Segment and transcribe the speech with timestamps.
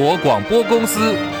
[0.00, 1.37] 国广播公司。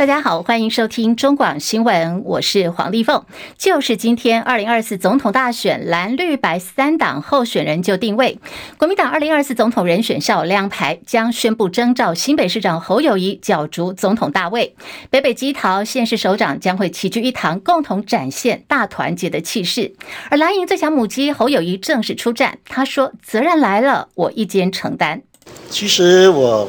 [0.00, 3.22] 大家好，欢迎收听中广新闻，我是黄丽凤。
[3.58, 8.38] 就是今天，二零二四总统大选蓝绿白三党候选人就定位。
[8.78, 14.74] 国民党二零二四总统人选校亮牌，将宣布征召新北市长侯友谊角逐总统大位。
[15.10, 19.92] 北北基桃县市首长将会齐聚一堂，共同展现大团结的气势。
[20.30, 25.20] 而蓝营最强母鸡侯友谊正式出战，他说：“责任来了，我一肩承担。”
[25.68, 26.66] 其实我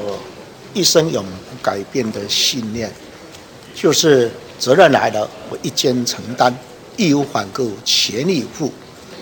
[0.74, 2.90] 一生永不改变的信念。
[3.82, 6.56] 就是责任来了，我一肩承担，
[6.96, 8.72] 义无反顾，全力以赴，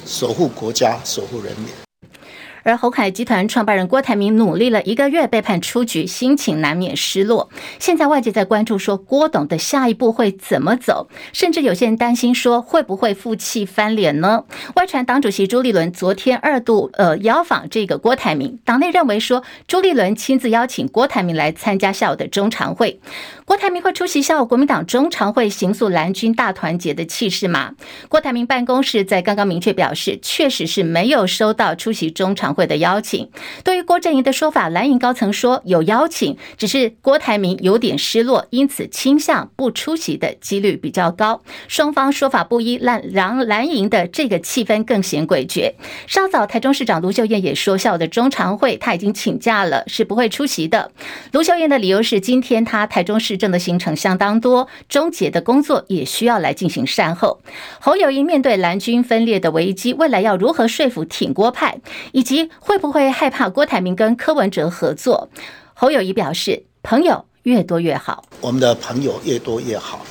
[0.05, 1.89] 守护国家，守护人民。
[2.62, 7.50] 而鸿海集团创办人郭台铭努力了一个月，被判出局，心情难免失落。
[7.78, 11.09] 现在外界在关注说，郭董的下一步会怎么走？
[11.33, 14.44] 甚至有些人担心说，会不会负气翻脸呢？
[14.77, 23.00] 外传党主席朱立伦昨天二度呃邀访这个郭台铭，党内认为说，朱立伦亲自邀请郭台铭来参加下午的中常会。
[23.44, 27.75] 郭台铭会出席下午国民党中常会，形塑蓝军大团结的气势吗？
[28.08, 33.29] 郭台铭办公室在刚刚明确表示，确实是没有收到出席中常会的邀请。
[33.65, 41.43] 对于郭阵营的说法，蓝营高层说有邀请，只是郭台铭有点失落，因此倾向不出席的几率比较高。
[41.67, 45.73] 双方说法不一，让让蓝营的这个气氛更显诡谲。
[46.06, 50.93] 稍早，台中市长卢秀燕也说，下午的中常会他已经请假了，是不会出席的。
[51.33, 53.41] 卢秀燕的理由是，今天他台中市。
[53.41, 57.41] 政的行程相当多，终结的工作也需要来进行善后。
[57.81, 61.78] 侯友宜面对蓝军分裂的危机，未来要如何说服挺郭派，
[62.12, 65.28] 以及会不会害怕郭台铭跟柯文哲合作？
[65.74, 70.05] 侯友谊表示，朋友越多越好，我们的朋友越多越好，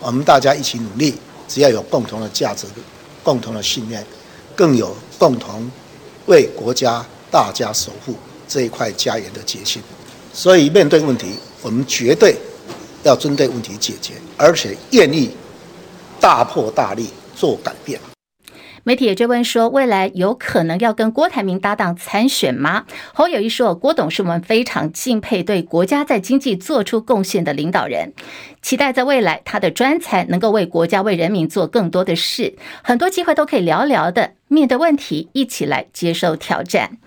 [0.00, 1.14] 我们大家一起努力，
[1.46, 2.66] 只要有共同的价值、
[3.22, 4.04] 共同的信念，
[4.56, 5.70] 更有共同
[6.26, 8.14] 为国家大家守护
[8.48, 9.82] 这一块家园的决心。
[10.32, 12.36] 所以面对问题，我们绝对。
[13.02, 15.30] 要针对问题解决，而且愿意
[16.20, 17.98] 大破大立做改变。
[18.82, 22.84] 媒体也追问说，未来有可能要跟郭台铭搭档参选吗？
[23.12, 28.12] 侯友谊说，郭董是我们非常敬佩，对国家在经济做出贡献的领导人，
[28.62, 34.32] 期待在未来他的专才能够为国家、为人民做更多的事，很多机会都可以聊聊的。
[34.48, 36.98] 面对问题，一起来接受挑战。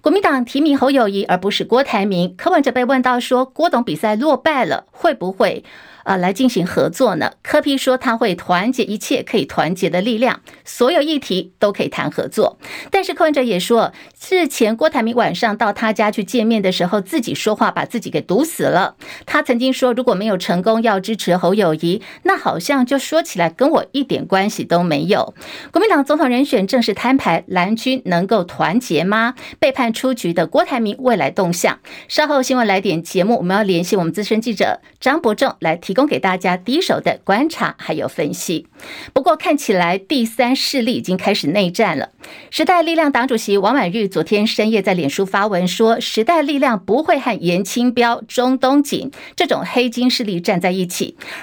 [0.00, 2.34] 国民党提名侯友谊，而不是郭台铭。
[2.36, 5.64] 柯文哲被问到说，郭董比赛落败了，会不会？
[6.04, 7.32] 啊，来进行合作呢？
[7.42, 12.58] 柯 P 说他会团结一切可以团结的力量，所有议题都可以谈合作。
[12.90, 18.96] 但是柯文哲也说，之前郭台铭晚上到他家去见面的时候，自己说话把自己给堵死了。
[19.26, 25.34] 他曾经说，如果没有成功要支持侯友谊，那好像就说起来跟我一点关系都没有。
[25.70, 29.34] 国民党总统人选正式摊牌，蓝军能够团结吗？
[29.60, 31.78] 被判出局的郭台铭未来动向。
[32.08, 35.92] 稍后新闻来点节目，我们要联系我们资深记者张伯仲来提。
[35.92, 38.66] 供给大家第一手的观察还有分析。
[39.12, 42.08] 不过看起来第三势力已经开始内战了。
[42.50, 50.91] 时代力量党主席王婉玉昨天深夜在脸书发文说，时代力量不会和严清标、钟东锦这种黑金势力站在一起。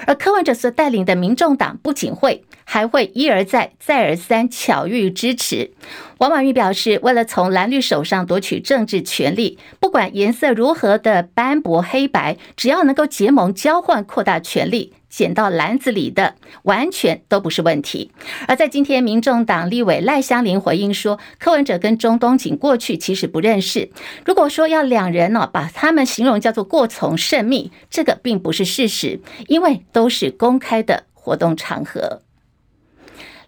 [0.06, 5.72] 而柯文哲所带领的民众党不仅会，还会一而再、再而三巧遇支持。
[6.18, 18.12] 王婉玉表示，为了从蓝绿手上夺取政治权力，不管颜色如何的斑驳黑白，只要能够结盟交换、扩大权力，捡到篮子里的，完全都不是问题。
[18.48, 23.90] 而在今天，民众党立委赖香伶回应说，柯文哲跟中东锦过去其实不认识。
[24.24, 32.22] 如果说要两人呢，把他们形容叫做过从甚密，这个并不是事实，因为都是公开的活动场合。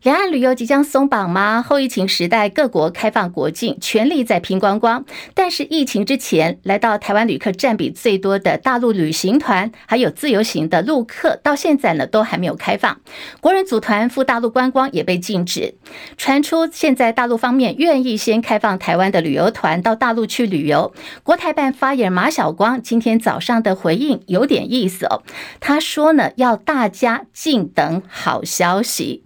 [0.03, 1.63] 两岸旅游即将松绑吗？
[1.63, 5.05] 后疫情时代，各国开放国境，全力在拼观光。
[5.33, 13.00] 但是疫情之前，来到台湾旅客占比最多的大陆旅行团，还有自由行的陆客，到现在呢都还没有开放。
[13.41, 15.76] 国人组团赴大陆观光也被禁止。
[16.17, 20.93] 传出现在大陆方面愿意先开放台湾的旅游团到大陆去旅游。
[21.23, 25.23] 国台办发言人马晓光今天早上的回应有点意思哦，
[25.61, 29.23] 他说呢，要大家静等好消息。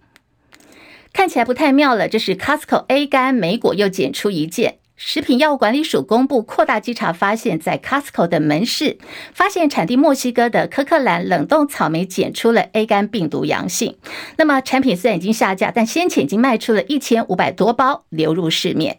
[1.17, 4.81] 看起来不太妙了，这是 Costco A 肝莓果又检出一件。
[4.97, 8.99] 食品药物管理署公布扩大稽查，发现，在 Costco 的门市
[9.33, 13.97] 发现产地墨西哥的柯克兰冷冻草莓检出了 A 肝病毒阳性。
[14.37, 18.99] 那么产品虽然已经下架，但先前已经卖出了一千五百多包，流入市面。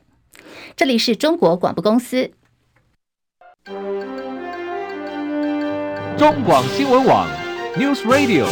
[0.75, 2.31] 这里是中国广播公司，
[6.17, 7.29] 中广新闻网
[7.75, 8.47] News Radio。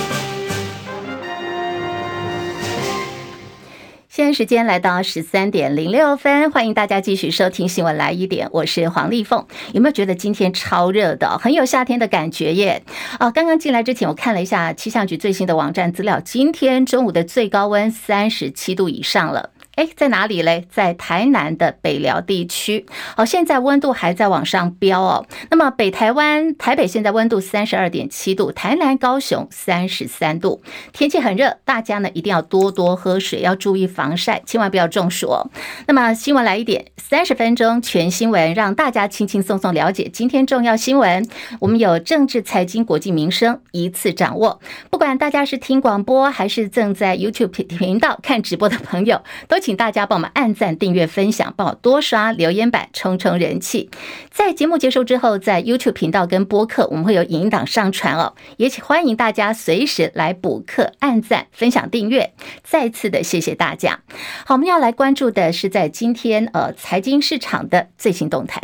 [4.16, 9.46] 现在时间来到十三点零六分，欢迎大家继续收听新闻来一点，我是黄丽凤。
[9.74, 12.82] 有没有觉得今天超热的，很有夏天的感觉耶？
[13.20, 19.50] 哦，刚刚进来之前我看了一下气象局最新的网站资料，今天中午的最高温三十七度以上了。
[19.76, 20.66] 哎，在哪里嘞？
[20.72, 22.86] 在台南的北寮地区。
[23.18, 25.26] 好，现在温度还在往上飙哦。
[25.52, 30.64] 那么北台湾、台北现在温度三十二点七度，台南、高雄三十三度，
[30.94, 35.52] 天气很热，大家呢一定要多多喝水，要注意防晒，千万不要中暑哦。
[35.88, 41.28] 那么新闻来一点，三十分钟全新闻，让大家轻轻松松了解今天重要新闻。
[41.60, 44.62] 我们有政治、财经、国际、民生一次掌握。
[44.90, 49.60] 不管大家是听广播还是正在 YouTube 频道看直播的朋友，都。
[49.66, 53.90] 请大家帮我们按赞、订阅、分享，帮我多刷留言板，冲冲人气。
[54.30, 58.36] 在节目结束之后，在 YouTube 频道跟播客，我们会有影音档上传哦。
[58.58, 62.36] 也请欢迎大家随时来补课、按赞、分享、订阅。
[62.64, 64.02] 再次的谢谢大家。
[64.46, 68.62] 好，我们要来关注的是在今天呃财经市场的最新动态。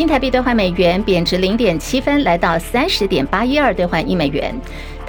[0.00, 4.58] 新台币兑换美元贬值零点七分，来到三十点八一二兑换一美元。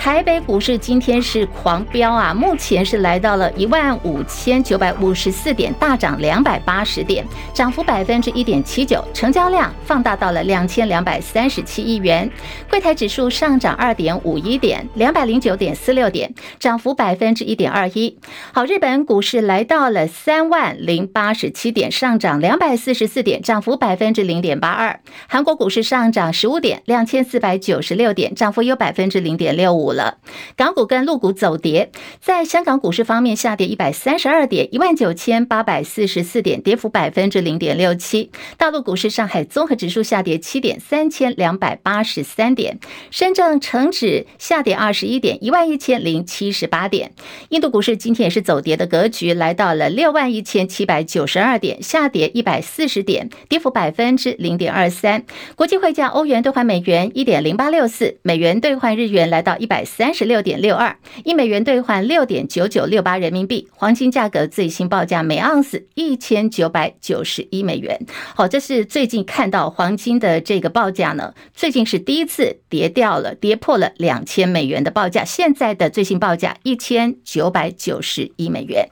[0.01, 12.27] 台北股市今天是狂飙啊，目前是来到了一万五千九百五十四点，大涨两百八十点，涨幅百分之一点七九，成交量放大到了两千两百三十七亿元。
[12.67, 18.17] 柜台指数上涨二点五一点，两百零九点四六点，涨幅百分之一点二一。
[18.53, 24.99] 好，日本股市来到了三万零八十七点，上涨两百四十四点，涨幅百分之零点八二。
[25.27, 29.90] 韩国股市上涨十五点，两千四百九十六点，涨幅有百分之零点六五。
[29.93, 30.17] 了，
[30.55, 38.31] 港股跟陆股走跌，在香港股市方面下跌一百三十二点，一万九千八百四十四点，跌幅百分之零点六七。
[38.57, 42.79] 大陆股市，上海综合指数下跌七点，三千两百八十三点。
[43.09, 47.11] 深圳成指下跌二十一点，一万一千零七十八点。
[47.49, 55.25] 印度股市今天也是走跌的格局，来到了六万一千七百九十二点，下跌一百四十点，跌幅百分之零点二三。
[55.55, 59.80] 国际汇价，欧元兑换美元一点零八六四，美元兑换日元来到一百。
[59.85, 63.67] 三十六点六二，一美元兑换六点九九六八人民币。
[63.73, 67.99] 黄金价格最新报价每盎司一千九百九十一美元。
[68.35, 75.23] 好，这是最近看到黄金的这个报价呢，最近是第一次跌掉了，跌破了两千美元的报价。
[75.23, 78.89] 现在的最新报价一千九百九十一美元。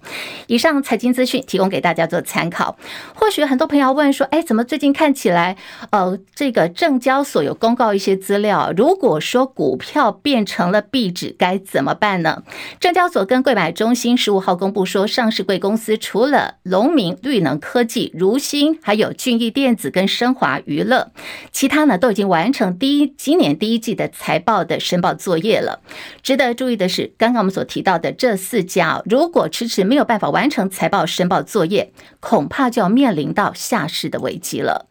[0.48, 2.78] 以上财经资讯提供给大家做参考。
[3.16, 5.58] 或许很多朋友问说，哎，怎么最近看起来，
[5.92, 10.82] 呃，这个证交所有公告一些资料，如果说股票变成了。
[10.82, 12.44] 壁纸该怎么办呢？
[12.80, 21.12] 证交所跟贵买中心十五号公布说，上市贵公司除了龙明绿能科技、如新，还有俊逸电子跟升华娱乐，
[21.52, 25.82] 其他呢都已经完成第一今年第一季的财报的申报作业了。
[26.24, 34.88] 值得注意的是，刚刚我们所提到的这四家，如果迟迟没有办法完成财报申报作业，恐怕就要面临到下市的危机了。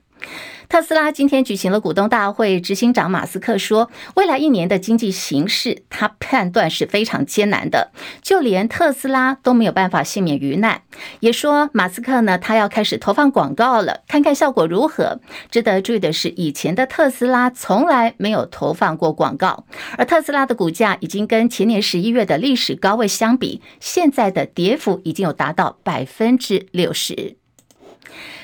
[0.69, 10.83] 特斯拉今天举行了股东大会，执行长马斯克说，未来一年的经济形势，他判断是非常艰难的，就连特斯拉都没有办法幸免于难。
[11.21, 15.21] 也说马斯克呢，他要开始投放广告了，看看效果如何。
[15.51, 19.65] 值得注意的是，以前的特斯拉从来没有投放过广告，
[19.97, 27.37] 而特斯拉的股价已经跟前年十一月的历史高位相比，现在的跌幅已经有达到百分之六十。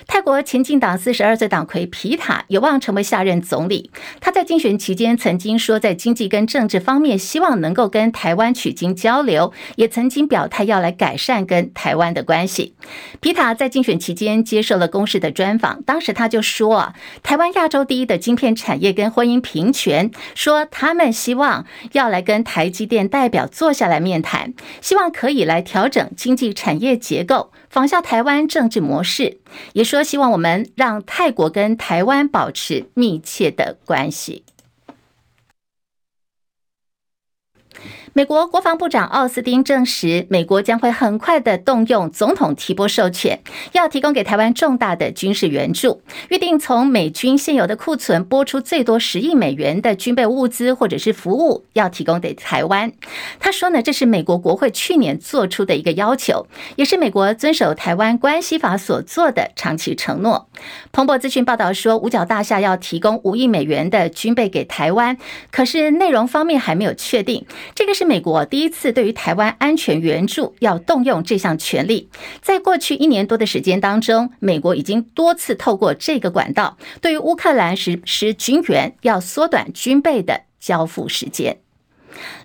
[0.06, 3.90] 泰国前进党四十二岁党魁皮塔有望成为下任总理。
[4.20, 12.75] 他在竞选期间曾经说，在经济跟政治方面希望能够跟台湾取经交流，也曾经表态要来改善跟台湾的关系。
[13.20, 27.52] 皮塔在竞选期间接受了公视的专访，当时他就说啊，台湾亚洲第一的晶片产业跟婚姻平权，说他们希望要来跟台积电代表坐下来面谈，希望可以来调整经济产业结构。
[27.68, 29.38] 仿效台湾政治模式，
[29.73, 34.42] 也说说希望我们让泰国跟台湾保持密切的关系。
[38.16, 43.40] 美国国防部长奥斯汀证实，美国将会很快的动用总统提拨授权，
[43.73, 52.92] 要提供给台湾重大的军事援助，预定从美军现有的库存拨出最多十亿美元的军备物资或者是服务，要提供给台湾。
[53.40, 60.49] 他说呢，这是美国国会去年做出的一个要求，也是美国遵守台湾关系法所做的长期承诺。
[60.92, 65.18] 彭博资讯报道说，五角大厦要提供五亿美元的军备给台湾，
[65.50, 67.44] 可是内容方面还没有确定。
[67.75, 68.03] 这个是。
[68.04, 72.08] 美国第一次对于台湾安全援助要动用这项权利。
[72.40, 81.63] 在过去一年多的时间当中，美国已经多次透过这个管道，对于乌克兰实施军援，要缩短军备的交付时间。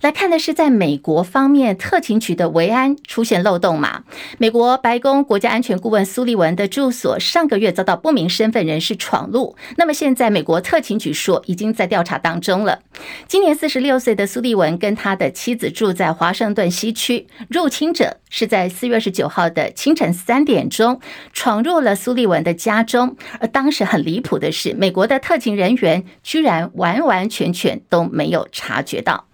[0.01, 4.03] 来看的是，在美国方面，特勤局的维安出现漏洞嘛？
[4.37, 12.79] 美国白宫国家安全顾问苏利文的住所上个月遭到不明身份人士闯入，那么现在美国特勤局说已经在调查当中了。
[13.27, 20.99] 今年四十六岁的苏利文跟他的妻子住在华盛顿西区，入侵者是在四月二十九号的清晨三点钟
[21.31, 29.25] 闯入了苏利文的家中，而当时很离谱的是，美国的特勤人员居然完完全全都没有察觉到。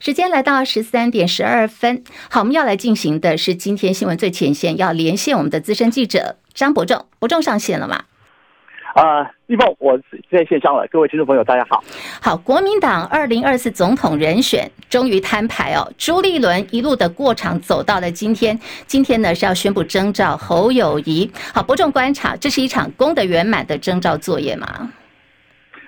[0.00, 8.04] 时间来到十三点十二分，好，我们要来进行的是今天新闻最前线，要连线我们的资深记者张伯仲，伯仲上线了吗？
[8.94, 9.98] 啊，一凤，我
[10.30, 11.82] 在线上了，各位听众朋友，大家好。
[12.20, 18.56] 好，国民党二零二四总统人选终于摊牌哦，朱立伦一路的过场走到了今天，
[18.86, 21.28] 今天呢是要宣布征召侯友谊。
[21.52, 24.92] 好，伯仲观察，这是一场功德圆满的征召作业吗？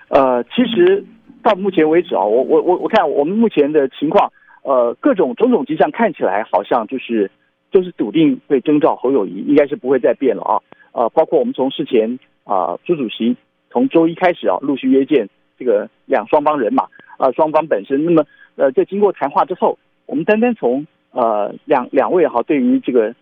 [0.09, 1.05] 呃，其实。
[1.47, 4.33] 到目前为止啊，我我我我看我们目前的情况，
[4.65, 7.31] 呃，各种种种迹象看起来好像就是
[7.71, 10.59] 就是笃定会征召侯友谊，应该是不会再变了啊。
[10.91, 13.37] 呃，包括我们从事前啊，朱主席
[13.71, 18.05] 从周一开始啊，陆续约见这个两双方人马啊，双方本身。
[18.05, 18.25] 那么
[18.57, 23.15] 呃，在经过谈话之后，我们单单从呃两两位哈对于这个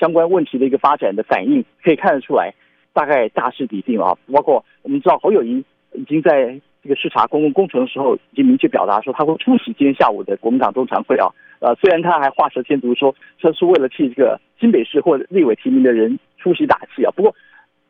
[0.00, 2.54] 相关问题的一个发展的反应，可以看得出来，
[2.94, 4.16] 大概大势已定了啊。
[4.32, 6.58] 包括我们知道侯友谊已经在。
[6.82, 11.28] 这个视察公共工程的时候，已经明确表达说他会出席今天下午的国民党中常会啊。
[11.60, 17.12] 呃，虽然他还画蛇添足说这是为了替这个新北市或者立委提名的人出席打气啊。
[17.14, 17.32] 不过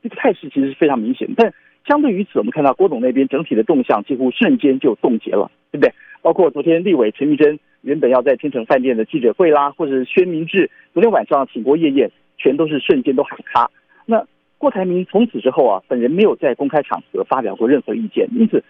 [0.03, 1.27] 这个态势其实是非常明显。
[1.35, 1.55] 但
[1.89, 5.95] 相对于此，我们看到郭董那边整体的动向几乎瞬间就冻结了，对不对？
[6.21, 13.71] 包括昨天立委陈玉珍原本要在天成饭店的记者会啦，或者是宣明志昨天晚上挺国夜宴，全都是瞬间都喊卡。
[14.05, 14.23] 那
[14.59, 18.63] 郭台铭从此之后啊，本人没有在公开场合发表过任何意见，因此。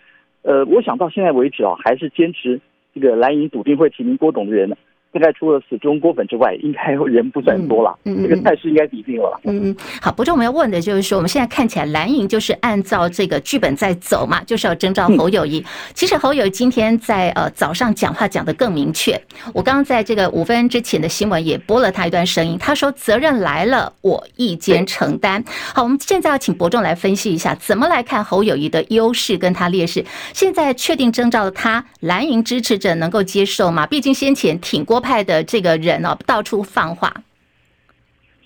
[0.43, 2.61] 呃，我想到现在为止啊，还是坚持
[2.95, 4.77] 这个蓝营笃定会提名郭董的人呢。
[5.12, 7.95] 大概除了死忠郭粉之外，应该人不算多了。
[8.04, 9.38] 嗯，这个态势应该比定了。
[9.45, 9.76] 嗯嗯。
[10.00, 15.64] 好，不过我们要问的就是说，我们现在看起来蓝营就是按照这个剧本在走嘛，就是要征召侯友谊。
[15.95, 19.21] 其实侯友宜今天在呃早上讲话讲得更明确。
[19.52, 25.45] 我刚刚在这个五分之前的新闻也播了他一段声音，他说责任来了，我一肩承担。
[25.75, 30.04] 好，我们现在要请伯仲来分析一下，怎么来看侯友谊的优势跟他劣势。
[30.33, 33.87] 现在确定征召他，蓝营支持者能够接受吗？
[33.87, 37.13] 毕竟先前挺郭派的这个人哦，到处放话，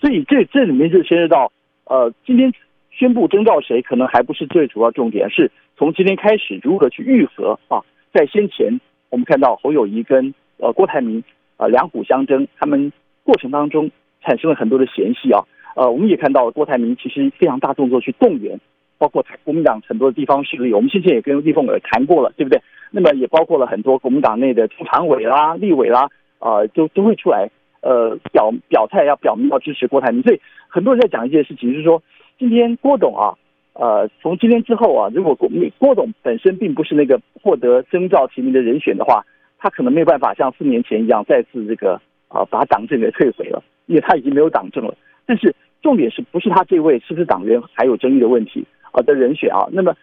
[0.01, 1.51] 所以这这里面就牵涉到，
[1.85, 2.51] 呃，今天
[2.91, 7.79] 宣布征召谁，可能还不是最主要重点，是从今天开始如何去愈合啊。
[8.11, 11.23] 在先前，我们看到侯友宜跟呃郭台铭
[11.57, 12.91] 啊两虎相争，他们
[13.23, 15.43] 过程当中产生了很多的嫌隙啊。
[15.75, 18.59] 呃，我们也看到郭台铭其实非常大动作去动员，
[18.97, 22.59] 包括国民党很多的地方势力，我们先前也跟立凤儿谈过了，对不对？
[22.89, 26.09] 那么也包括了很多国民党内的中常委啦、立委啦。
[26.39, 27.49] 啊、都都会出来，
[27.81, 30.21] 呃，表表态，要表明要支持郭台铭。
[30.23, 32.01] 所以很多人在讲一件事情，就是说，
[32.37, 33.33] 今天郭董啊，
[33.73, 39.25] 呃，从今天之后啊，如果郭郭董本身并不是那个获得征召提名的人选的话，
[39.57, 44.93] 他可能没有办法像四年前一样再次这个啊把党政给退回了，因为他已经没有党政了。
[45.25, 49.67] 但是重点是不是他这位是不是党员还有争议的问题啊的人选啊？
[49.71, 49.95] 那么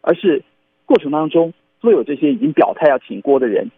[0.00, 0.42] 而是
[0.84, 3.70] 过程当中所有这些已经表态要挺郭的人，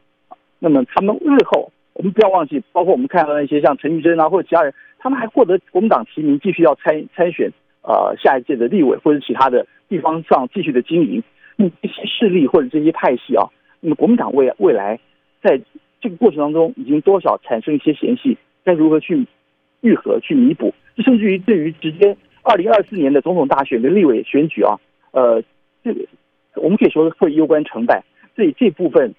[0.59, 1.71] 那么他们日后。
[1.99, 7.51] 我们不要忘记，包括我们看到那些像陈玉珍啊，或者其他人，他们还获得国民党提名，继续要参参选，
[7.83, 11.21] 呃，下一届的立委或者其他的地方上继续的经营。
[11.57, 13.51] 那么这些势力或者这些派系啊，
[13.81, 15.01] 那么国民党未未来
[15.43, 15.61] 在
[16.01, 19.27] 这个过程当中，已经多少产生一些嫌隙，该如何去
[19.81, 20.73] 愈合、去弥补？
[20.99, 24.79] 甚至于对于直接二零二四年的总统大选的立委选举啊，
[25.11, 25.43] 呃，
[25.83, 26.07] 这个
[26.55, 28.05] 我们可以说会攸关成败。
[28.37, 29.13] 所以这部分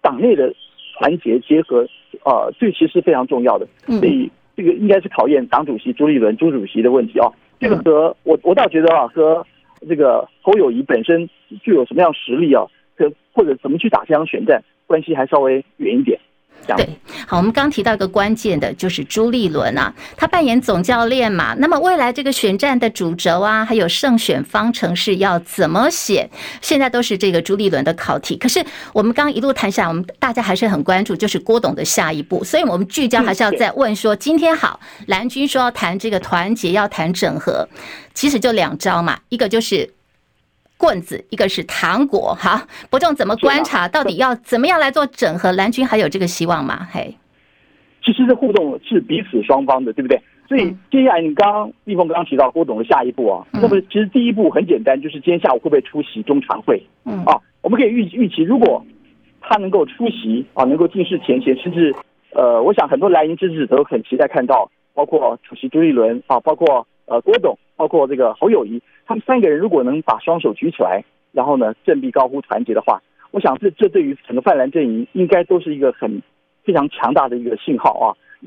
[0.00, 0.54] 党内的
[0.96, 1.88] 团结结合。
[2.24, 7.28] 呃，这其实是非常重要的，所以这个应该是考验党主席朱立伦朱主席的问题啊。
[7.60, 9.46] 这个和我我倒觉得啊，和
[9.88, 11.28] 这个侯友谊本身
[11.62, 12.64] 具有什么样实力啊，
[12.96, 16.18] 和或者怎么去打这场选战，关系还稍微远一点。
[16.66, 21.54] 对，好，我们刚提到一个关键的，就是朱立伦啊，他扮演总教练嘛。
[21.58, 26.30] 那么未来这个选战的主轴啊，还有胜选方程式要怎么写，
[26.62, 28.34] 现在都是这个朱立伦的考题。
[28.38, 32.42] 可是我们刚一路谈下来，我们大家还是很关注，就是郭董的下一步。
[32.42, 37.68] 所以我们聚焦还是要再问说，今天好，蓝军说要谈这个团结，要谈整合，
[38.14, 39.90] 其实就两招嘛，一个就是。
[40.84, 42.36] 棍子，一个是糖果。
[42.38, 43.88] 哈，伯仲怎么观察？
[43.88, 45.50] 到底要怎么样来做整合？
[45.52, 46.86] 蓝军还有这个希望吗？
[46.92, 47.16] 嘿，
[48.04, 50.20] 其实这互动是彼此双方的，对不对？
[50.46, 56.82] 所以接下来你刚刚立峰刚刚提到郭董的下一步啊，那么其实第一步很简单，就是今天下午会不会出席中常会？
[57.06, 58.84] 嗯啊，我们可以预预期，如果
[59.40, 61.94] 他能够出席啊，能够尽释前嫌，甚至
[62.34, 76.22] 呃，我想很多蓝营支持者都很期待看到，包括主席朱立伦啊，包括呃郭董，包括这个侯友谊，他们三个人如果能把双手举起来，然后呢振臂高呼团结的话，我想这这对于整个泛蓝阵营应该都是一个很
[76.62, 78.06] 非常强大的一个信号啊，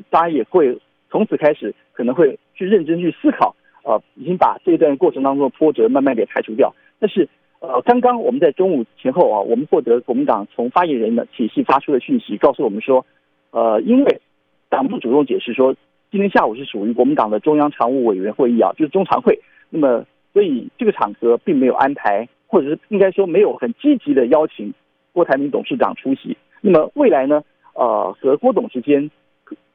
[0.09, 0.77] 当然也会。
[1.09, 3.55] 从此开始，可能会去认真去思考，
[3.85, 6.75] 呃，已经把这段过程当中的波折慢慢给排除掉。
[6.99, 7.29] 但是，
[7.59, 13.05] 呃，刚刚我们在中午前后啊，我们获得国民党从发言人的体系发出的讯息，告诉我们说，
[13.51, 14.19] 呃，因为
[14.67, 15.73] 党部主动解释说，
[16.11, 24.73] 今天下午是属于国民党的中央常务委员会议啊，就是中常会，那么所以这个场合并没有安排，或者是应该说没有很积极的邀请
[25.11, 26.37] 郭台铭董事长出席。
[26.61, 29.09] 那么未来呢，呃，和郭董之间。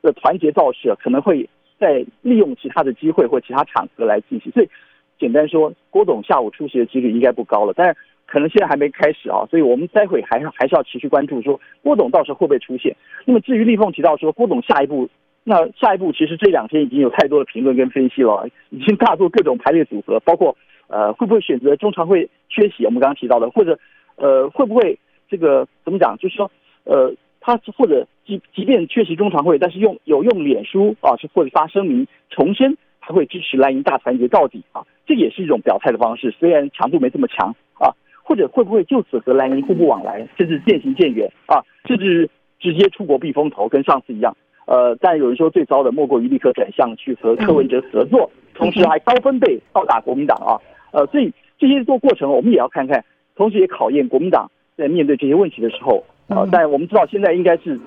[0.02, 1.48] 的团结造势啊，可能会
[1.78, 4.50] 再利用其他的机会或其他场合来进行。
[4.50, 4.68] 所以，
[5.16, 7.72] 简单说，郭董下午出席的几率应该不高了。
[7.76, 7.96] 但是，
[8.26, 12.96] 可能现在还没开始啊，所以我们待会还还是要持续关注，说郭董到时候会不会出现。
[13.24, 15.08] 那么，至于立凤提到说郭董下一步，
[15.44, 20.56] 那下一步其实这两天已经有太多的评论跟分析了，已经大做各种排列组合，包括
[20.88, 23.78] 呃会不会选择中常会缺席，我们刚刚提到的，或者
[24.16, 26.50] 呃会不会这个怎么讲，就是说
[26.84, 27.14] 呃。
[27.44, 37.90] 他或者即即便缺席中常会，但是用有用脸书啊，是或者发声明重申他会支持蓝营大团结到底啊，这也是一种表态的方式，虽然强度没这么强啊，
[38.22, 42.30] 或者会不会就此和蓝营互不往来，甚至渐行渐远啊，甚至
[42.61, 44.37] 直接出国避风头，跟上次一样。
[44.66, 50.57] 呃，但有人说最糟的莫过于立刻转向去和柯文哲合作，同时还高分贝倒打国民党啊，
[50.92, 53.04] 呃，所以这些做过程我们也要看看，
[53.35, 56.04] 同时也考验国民党在面对这些问题的时候。
[56.28, 57.78] 啊，但我们知道现在应该是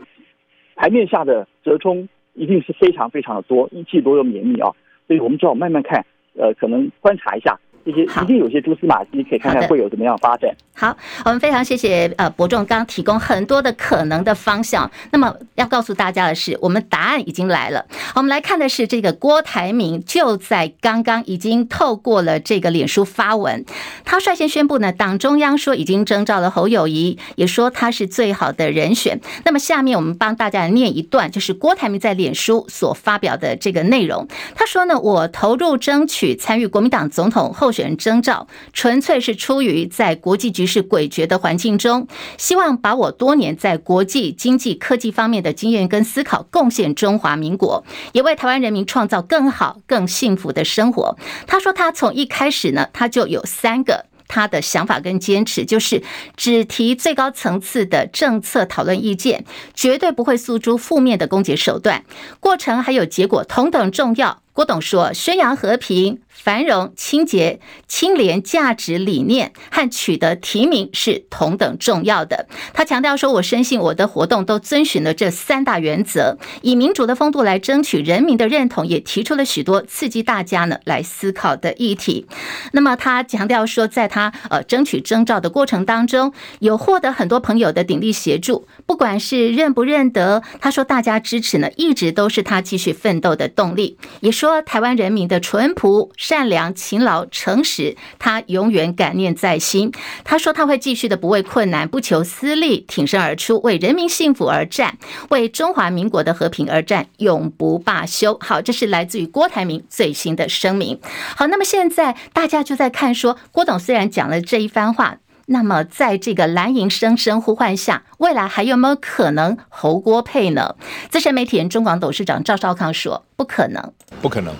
[0.76, 4.70] 台面下的折冲一定是非常非常的多，一切都有绵密啊，
[5.08, 6.06] 所以我们只好慢慢看，
[6.38, 7.58] 呃，可能观察一下。
[7.86, 10.50] 这些一定有些蛛丝马迹，可以看看会有怎么样发展。
[10.74, 14.90] 好，我们非常谢谢呃伯仲刚提供很多的可能的方向。
[15.12, 17.86] 那么要告诉大家的是，我们答案已经来了。
[18.16, 23.64] 我们来看的是这个郭台铭就在刚刚已经透过了这个脸书发文，
[24.04, 29.22] 他率先宣布呢，党中央说已经征召了侯友谊，也说他是最好的人选。
[29.46, 34.28] 那么下面我们帮大家念一段，就是郭台铭在脸书所发表的这个内容。
[34.56, 42.08] 他说呢，我投入争取参与国民党总统候选征召，纯粹是出于在国际局势诡谲的环境中，
[42.38, 47.84] 希望把我多年在国际经济科技方面的经验跟思考贡献中华民国，
[48.14, 51.18] 也为台湾人民创造更好、更幸福的生活。
[51.46, 56.02] 他说，他从一开始呢，他就有三个他的想法跟坚持，就是
[56.36, 62.06] 只提最高层次的政策讨论意见，绝对不会诉诸负面的攻击手段，
[62.40, 64.42] 过程还有结果同等重要。
[64.54, 82.28] 郭董说：“宣扬和平、繁荣、清洁、清廉价值理念和取得提名是同等重要的。”他强调说：“我深信我的活动都遵循了这三大原则，以民主的风度来争取人民的认同，也提出了许多刺激大家呢来思考的议题。”
[82.74, 93.98] 那么他强调说，在他呃争取征召的过程当中，有获得很多朋友的鼎力协助，不管是认不认得，他说大家支持呢，一直都是他继续奋斗的动力。
[94.20, 94.62] 也说。
[94.66, 99.92] 台湾人民的淳朴、善良、勤劳、诚实，他永远感念在心。
[100.24, 104.98] 他说他会继续的不畏困难、不求私利，挺身而出，为人民幸福而战，
[105.30, 108.40] 为中华民国的和平而战，永不罢休。
[108.42, 111.00] 好，这是来自于郭台铭最新的声明。
[111.36, 115.18] 好，那么现在大家就在看说，郭董虽然讲了这一番话。
[115.48, 120.74] 那么，在这个蓝营声声呼唤下，未来还有没有可能侯郭配呢？
[121.12, 124.52] 资深媒体人中广董事长赵少康说：“不可能，不可能。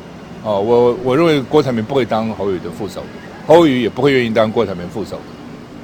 [0.46, 3.02] 哦，我我认为郭台铭不会当侯宇的副手，
[3.48, 5.18] 侯宇也不会愿意当郭台铭副手。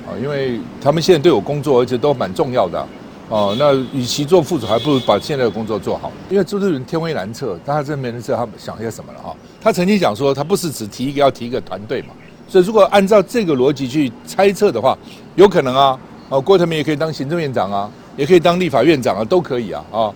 [0.08, 2.88] 啊，因为他们现在都有工作，而且都蛮重要的。
[3.28, 6.12] 哦，那与其做副手，还不如把现在的工作做好。
[6.30, 9.36] 因为朱立伦天威难测，但他真没人知道他想些什么了哈。
[9.60, 12.10] 他曾经讲说，他不是只提一个，要提一个团队嘛。”
[12.48, 14.98] 所以，如果按照这个逻辑去猜测的话，
[15.36, 15.98] 有可能啊，
[16.30, 20.14] 哦，郭台铭也可以当行政院长啊，也可以当立法院长啊，都可以啊，啊，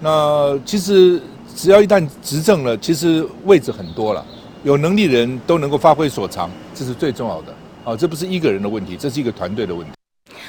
[0.00, 1.22] 那其实
[1.56, 4.24] 只要一旦执政了，其实位置很多了，
[4.62, 9.92] 有能力的人都能够发挥所长，这是最重要的啊，这不是一个人的问题，这是一个团队的问题。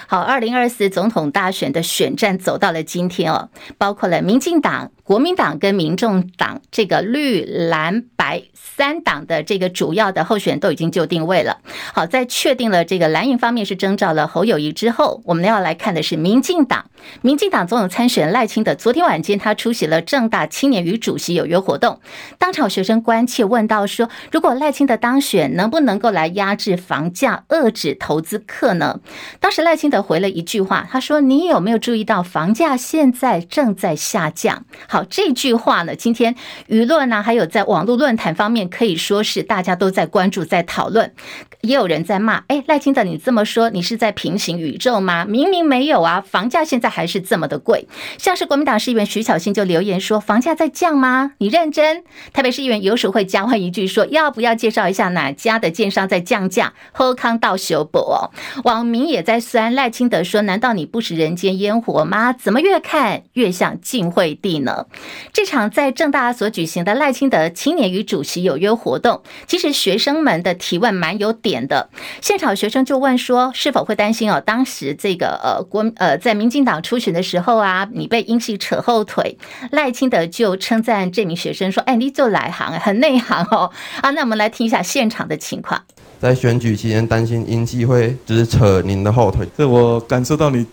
[0.06, 4.92] 好，二零二四总统大选的选战走到了今天哦，包括了民进党。
[5.08, 11.62] 国民党跟民众党这个绿蓝白三党的这个主要的候选都已经就定位了。
[11.94, 16.92] 好，在确定了这个蓝营方面是征召了侯友谊之后，我们要来看的是民进党。
[17.22, 22.02] 民进党总统参选赖清德昨天晚间他出席了政大青年与主席有约活动，
[22.38, 29.00] 当场学生关切问到说，如果赖清德当选，能不能够来压制房价，遏制投资客呢？
[29.40, 36.36] 当时赖清德回了一句话，他说：“你有没有注意到房价现在正在下降？”好，这句话呢，今天
[36.68, 41.14] 舆论呢，还有在网络论坛方面，可以说是大家都在关注、在讨论。
[41.62, 45.26] 也有人在骂：“哎，赖清德，你这么说，你是在平行宇宙吗？
[45.26, 51.34] 明明没有啊，房价现在还是这么的贵。”像是国民党市议员徐巧芯就留言说：“房价在降吗？
[51.40, 58.32] 你认真？”台北市议员游淑慧加换一句说：“要不要介绍一下哪家的建商在降价？”喝康道修博哦，
[58.64, 62.32] 网民也在酸赖清德说：“难道你不食人间烟火吗？
[62.34, 64.86] 怎么越看越像晋惠帝呢？”
[65.34, 71.90] 这场在正大所举行的赖清德青年与主席有约活动，其实学生们的提问蛮有点的。
[72.22, 74.42] 现场学生就问说：“是否会担心哦？
[74.42, 79.38] 当时这个呃国呃在民进党初选的时候啊，你被英系扯后腿？”
[79.72, 83.70] 赖清德就称赞这名学生说：“哎，你就来行，很内行哦。”
[84.02, 85.82] 啊，那我们来听一下现场的情况。
[86.20, 90.66] 在选举期间，担心英系会只扯您的后腿，这我感受到你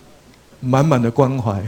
[0.59, 1.61] 满满的关怀。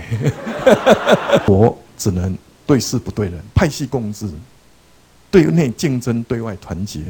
[1.45, 4.29] 我只能对事不对人，派系共治，
[5.31, 7.01] 对内竞争，对外团结。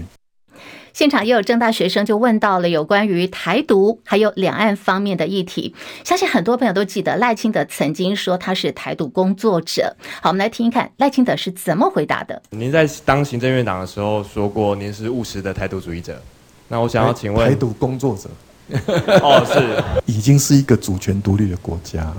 [0.94, 9.96] 现场也有政大学生就问到了有关于台独还有两岸方面的议题，相信很多朋友都记得赖清德曾经说他是台独工作者。
[10.22, 12.42] 好，我们来听一看赖清德是怎么回答的。
[12.50, 16.20] 您在当行政院长的时候说过，您是务实的台独主义者。
[16.68, 18.28] 那我想要请问，台独工作者，
[19.22, 22.12] 哦，是，已经是一个主权独立的国家，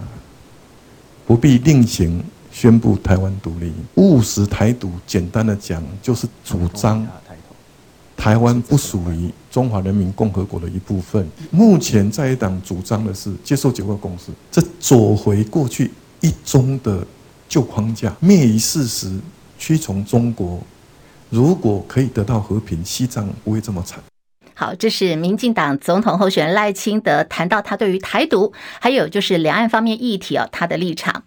[1.26, 2.22] 不必另行
[2.58, 3.72] 宣布台湾独立。
[3.94, 7.06] 务实台独，简单的讲，就是主张
[8.16, 11.24] 台湾不属于中华人民共和国的一部分。
[11.52, 17.06] 目前在野党主张的是接受九个共识，这走回过去一中的
[17.48, 19.16] 旧框架，灭于事实，
[19.56, 20.58] 屈从中国。
[21.30, 24.02] 如果可以得到和平，西藏不会这么惨。
[24.54, 31.22] 好，这是民进党总统候选人赖清德谈到他对于台独，还有就是两岸方面议题哦，他的立场。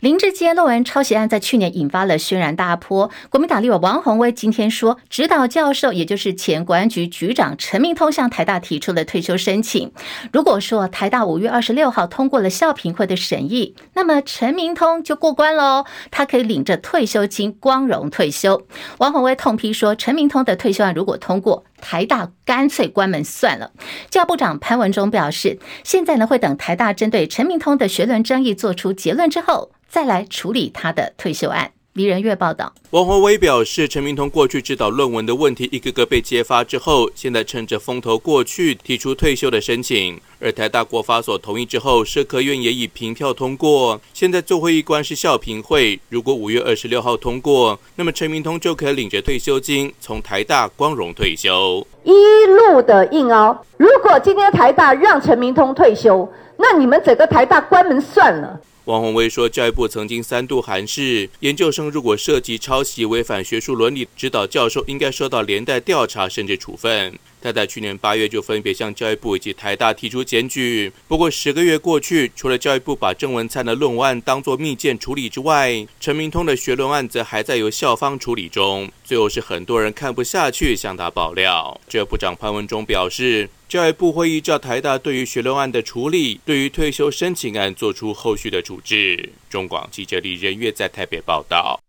[0.00, 3.10] 林志坚论文抄袭案在去年引发了轩然大波。
[3.28, 9.92] 国民党立委王鸿薇今天说，指导教授也就是前国安局局长陈明通向台大提出了退休申请。
[10.32, 18.66] 如果说台大五月二十六号通过了校评会的审议，那么陈明通就过关喽，他可以领着退休金光荣退休。
[18.96, 23.72] 王鸿薇痛批说，陈明通的退休案如果通过，台大干脆关门算了。
[24.08, 29.72] 教部长潘文忠表示，现在呢会等台大针对陈明通的学伦争议做出结论之后。
[29.90, 31.72] 再来处理他的退休案。
[31.94, 40.18] 李仁月报道，王宏威表示，陈明通过去指导论文的问题一个个被揭发之后，现在趁着风头过去，提出退休的申请。
[40.38, 44.00] 而台大国发所同意之后，社科院也以凭票通过。
[44.14, 51.84] 现在做会议官是校评会，如果五月二十六号通过，那么陈明通就可以领着退休金从台大光荣退休。
[52.04, 52.12] 一
[52.46, 58.60] 路的硬凹，如果今天台大让陈明通退休，那你们整个台大关门算了。
[58.90, 67.16] 王红卫说，教育部曾经三度函示，研究生如果涉及抄袭、违反学术伦理，指导教授应该受到连带调查甚至处分。
[67.40, 70.92] 他在去年八月就分别向教育部以及台大提出检举。
[71.08, 78.90] 不过十个月过去，除了教育部把郑文灿的论文案当作密件处理之外，陈明通的学论案则还在由校方处理中。
[79.04, 81.80] 最后是很多人看不下去，向他爆料。
[81.88, 83.48] 教育部长潘文忠表示。
[83.70, 89.30] 教育部会依照台大对于学论案的处理，对于退休申请案做出后续的处置。
[89.48, 91.80] 中广记者李仁月在台北报道。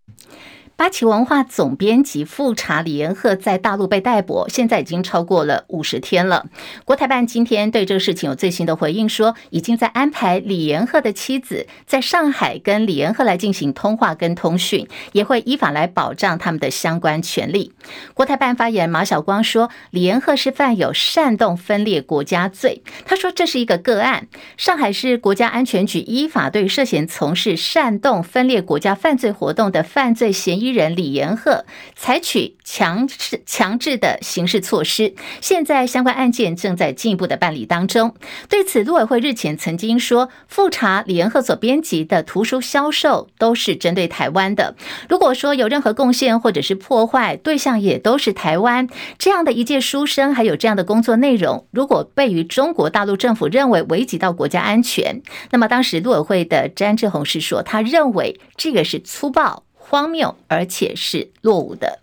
[0.75, 6.47] 八旗文化总编辑复查李延鹤在大陆被逮捕，现在已经超过了五十天了。
[6.85, 17.73] 国台办今天对这个事情有最新的回应，说已经在安排李延鹤的妻子在上海跟李延鹤来进行通话跟通讯，也会依法来保障他们的相关权利。
[18.15, 22.81] 国台办发言人马晓光说，李延鹤是犯有煽动分裂国家罪。
[23.05, 30.60] 他说这是一个个案，上海市国家安全局依法对涉嫌从事煽动分裂国家犯罪活动的犯罪嫌疑。
[30.61, 35.15] 一人李延鹤采取强制强制的刑事措施。
[35.41, 38.15] 现在相关案件正在进一步的办理当中。
[38.47, 44.75] 对此，陆委会日前曾经说，复查李延鹤所编辑的图书销售都是针对台湾的。
[45.09, 48.87] 如果说有任何贡献或者是破坏，对象也都是台湾。
[49.17, 61.99] 这样的一介书生，还有这样的工作内容，如果被于中国大陆政府认为危及到国家安全，那么当时陆委会的詹志宏是说，他认为这个是粗暴、荒谬，而且是落伍的。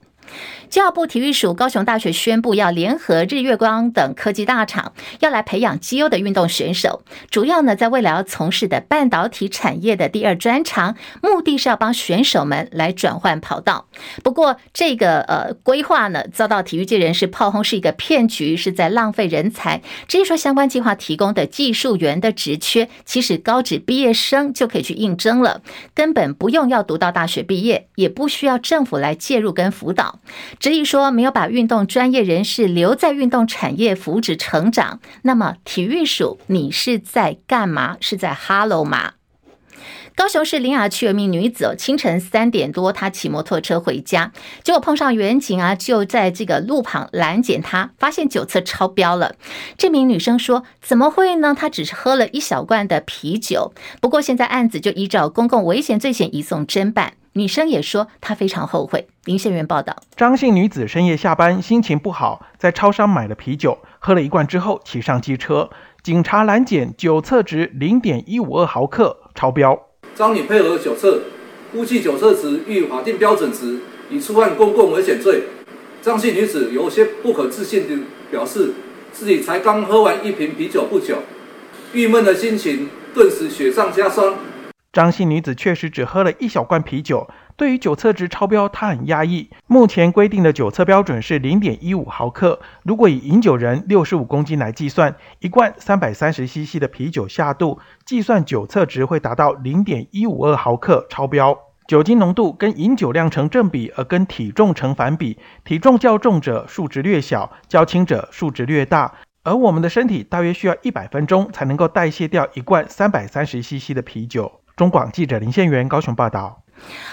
[0.70, 7.02] 教育部体育署高雄大学宣布，要联合日月光等科技大厂，要来培养绩优的运动选手。
[7.30, 13.86] 主要呢，在未来要从事的半导体产业的第二专长，目的是要帮选手们来转换跑道。
[14.22, 19.80] 不过，这个呃规划呢，遭到体育界人士炮轰是一个骗局，是在浪费人才。
[20.06, 25.62] 至于说相关计划提供的技术员的职缺，其实高职毕业生就可以去应征了，
[25.94, 30.17] 根本不用要读到大学毕业，也不需要政府来介入跟辅导。
[30.58, 37.96] 质疑说没有把运动专业人士留在运动产业扶植成长，那么体育署你是在干嘛？
[38.00, 39.12] 是在哈喽吗？
[40.18, 44.32] 高雄市苓雅区有一名女子，清晨三点多，她骑摩托车回家，
[44.64, 49.36] 结果碰上员警啊，就在这个路旁拦检她，发现酒测超标了。
[49.76, 51.54] 这名女生说：“怎么会呢？
[51.56, 57.12] 她只是喝了一小罐的啤酒。”不过现在案子就依照公共危险罪嫌移送侦办。
[57.34, 59.06] 女生也说她非常后悔。
[59.24, 65.70] 林宪元报道：张姓女子深夜下班，心情不好，在超商买了啤酒，喝了一罐之后骑上机车，
[66.02, 69.87] 警察拦检，酒测值零点一五二毫克，超标。
[70.18, 71.20] 张女配合酒测，
[71.72, 73.78] 估计酒测值遇法定标准值，
[74.10, 75.44] 已触犯公共危险罪。
[76.02, 78.72] 张姓女子有些不可置信地表示，
[79.12, 81.18] 自己才刚喝完一瓶啤酒不久，
[81.92, 84.34] 郁闷的心情顿时雪上加霜。
[84.92, 87.28] 张姓女子确实只喝了一小罐啤酒，
[87.58, 89.50] 对于酒测值超标，他很压抑。
[89.66, 101.58] 目前规定的酒测标准是零点一五毫克，如果以饮酒人六十五公斤来计算，一罐三百三十 CC 的啤酒下肚，计算酒测值会达到零点一五二毫克，超标。
[101.88, 109.12] 酒精浓度跟饮酒量成正比，而跟体重成反比，体重较重者数值略小，较轻者数值略大。
[109.42, 114.60] 而我们的身体大约需要一百分钟才能够代谢掉一罐三百三十 CC 的啤酒。
[114.76, 116.62] 中广记者林宪元高雄报道。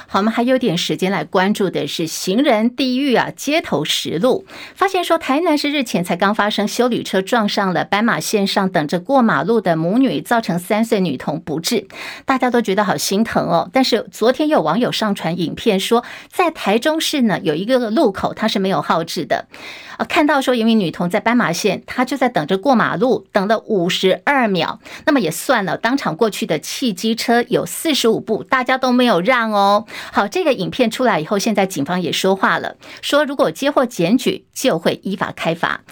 [0.08, 11.88] 好，我们还有点时间来关注的是行人地狱啊，街头实录发现说，台南市日前才刚发生修旅车撞上了斑马线上等着过马路的母女，造成三岁女童不治，
[12.26, 13.70] 大家都觉得好心疼哦。
[13.74, 19.48] 但是昨天有网友上传影片说，在台中市呢有一个路口它是没有号志的。
[19.98, 24.82] 啊，看到说一名女童在斑马线，她就在等着过马路，等了五十二秒。
[25.06, 29.86] 那么也算了，当场过去的汽机车有四十五部，大家都没有让哦。
[30.12, 35.86] 好，这个影片出来以后，现在警方也说话了，说如果接获检举，就会依法开罚。